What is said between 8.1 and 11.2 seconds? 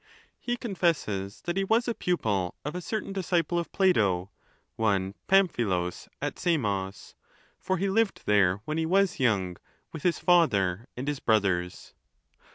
there when he was young, with his father and his